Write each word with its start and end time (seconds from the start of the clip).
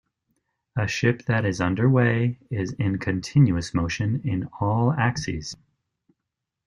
A 0.75 0.87
ship 0.87 1.25
that 1.27 1.45
is 1.45 1.61
underway 1.61 2.39
is 2.49 2.73
in 2.73 2.97
continuous 2.97 3.71
motion 3.75 4.19
in 4.27 4.49
all 4.59 4.91
axes. 4.91 5.55